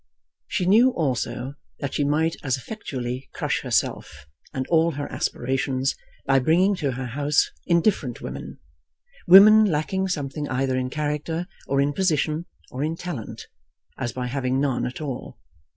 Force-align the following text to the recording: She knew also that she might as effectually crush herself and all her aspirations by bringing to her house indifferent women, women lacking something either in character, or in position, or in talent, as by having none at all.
She 0.47 0.65
knew 0.65 0.89
also 0.95 1.53
that 1.77 1.93
she 1.93 2.03
might 2.03 2.35
as 2.41 2.57
effectually 2.57 3.29
crush 3.35 3.61
herself 3.61 4.25
and 4.51 4.65
all 4.65 4.93
her 4.93 5.07
aspirations 5.11 5.93
by 6.25 6.39
bringing 6.39 6.73
to 6.77 6.93
her 6.93 7.05
house 7.05 7.51
indifferent 7.67 8.19
women, 8.19 8.57
women 9.27 9.63
lacking 9.65 10.07
something 10.07 10.49
either 10.49 10.75
in 10.75 10.89
character, 10.89 11.45
or 11.67 11.79
in 11.79 11.93
position, 11.93 12.47
or 12.71 12.83
in 12.83 12.95
talent, 12.97 13.45
as 13.95 14.11
by 14.11 14.25
having 14.25 14.59
none 14.59 14.87
at 14.87 15.01
all. 15.01 15.37